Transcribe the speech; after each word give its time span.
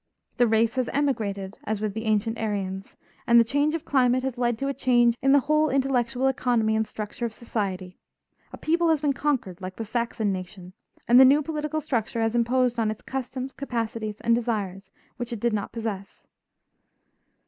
The 0.37 0.47
race 0.47 0.73
has 0.77 0.89
emigrated, 0.93 1.59
as 1.65 1.79
with 1.79 1.93
the 1.93 2.05
ancient 2.05 2.39
Aryans, 2.39 2.97
and 3.27 3.39
the 3.39 3.43
change 3.43 3.75
of 3.75 3.85
climate 3.85 4.23
has 4.23 4.35
led 4.35 4.57
to 4.57 4.67
a 4.67 4.73
change 4.73 5.15
in 5.21 5.31
the 5.31 5.41
whole 5.41 5.69
intellectual 5.69 6.25
economy 6.25 6.75
and 6.75 6.87
structure 6.87 7.23
of 7.23 7.35
society. 7.35 7.99
A 8.51 8.57
people 8.57 8.89
has 8.89 8.99
been 8.99 9.13
conquered 9.13 9.61
like 9.61 9.75
the 9.75 9.85
Saxon 9.85 10.31
nation, 10.33 10.73
and 11.07 11.19
the 11.19 11.23
new 11.23 11.43
political 11.43 11.79
structure 11.79 12.19
has 12.21 12.35
imposed 12.35 12.79
on 12.79 12.89
its 12.89 13.03
customs, 13.03 13.53
capacities, 13.53 14.19
and 14.21 14.33
desires 14.33 14.89
which 15.17 15.31
it 15.31 15.39
did 15.39 15.53
not 15.53 15.71
possess. 15.71 16.25